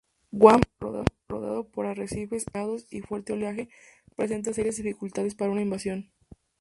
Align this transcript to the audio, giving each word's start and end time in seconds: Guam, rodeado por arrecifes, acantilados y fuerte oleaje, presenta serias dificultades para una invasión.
Guam, 0.31 0.61
rodeado 0.79 1.69
por 1.69 1.85
arrecifes, 1.85 2.47
acantilados 2.47 2.87
y 2.89 3.01
fuerte 3.01 3.33
oleaje, 3.33 3.69
presenta 4.15 4.51
serias 4.51 4.77
dificultades 4.77 5.35
para 5.35 5.51
una 5.51 5.61
invasión. 5.61 6.11